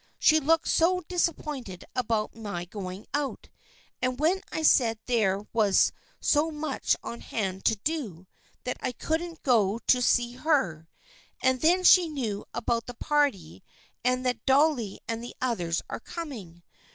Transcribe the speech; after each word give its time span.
She 0.17 0.39
looked 0.39 0.67
so 0.67 1.01
disap 1.01 1.37
pointed 1.37 1.85
about 1.95 2.33
my 2.35 2.65
going 2.65 3.05
out, 3.13 3.49
and 4.01 4.19
when 4.19 4.41
I 4.51 4.63
said 4.63 4.97
there 5.05 5.41
was 5.53 5.91
so 6.19 6.49
much 6.49 6.95
on 7.03 7.21
hand 7.21 7.65
to 7.65 7.75
do 7.75 8.25
that 8.63 8.77
I 8.81 8.93
couldn't 8.93 9.43
go 9.43 9.77
to 9.77 10.01
see 10.01 10.37
her. 10.37 10.89
And 11.43 11.61
then 11.61 11.83
she 11.83 12.07
knew 12.07 12.45
about 12.51 12.87
the 12.87 12.95
party 12.95 13.63
and 14.03 14.25
that 14.25 14.43
Dolly 14.47 14.99
and 15.07 15.23
the 15.23 15.35
others 15.39 15.83
are 15.87 15.99
coming. 15.99 16.63